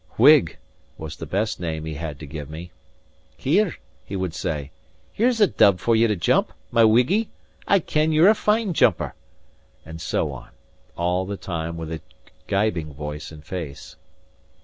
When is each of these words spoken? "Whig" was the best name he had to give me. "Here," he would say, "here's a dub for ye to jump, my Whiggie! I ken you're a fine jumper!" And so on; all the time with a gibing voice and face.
"Whig" 0.17 0.57
was 0.97 1.15
the 1.17 1.27
best 1.27 1.59
name 1.59 1.85
he 1.85 1.93
had 1.93 2.17
to 2.21 2.25
give 2.25 2.49
me. 2.49 2.71
"Here," 3.37 3.75
he 4.03 4.15
would 4.15 4.33
say, 4.33 4.71
"here's 5.13 5.39
a 5.39 5.45
dub 5.45 5.79
for 5.79 5.95
ye 5.95 6.07
to 6.07 6.15
jump, 6.15 6.53
my 6.71 6.81
Whiggie! 6.83 7.27
I 7.67 7.77
ken 7.77 8.11
you're 8.11 8.27
a 8.27 8.33
fine 8.33 8.73
jumper!" 8.73 9.13
And 9.85 10.01
so 10.01 10.31
on; 10.31 10.49
all 10.97 11.27
the 11.27 11.37
time 11.37 11.77
with 11.77 11.91
a 11.91 12.01
gibing 12.47 12.95
voice 12.95 13.31
and 13.31 13.45
face. 13.45 13.95